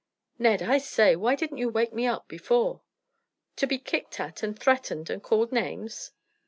[0.39, 0.63] "Ned!
[0.63, 2.81] I say, why didn't you wake me up before?"
[3.57, 6.11] "To be kicked at and threatened and called names?"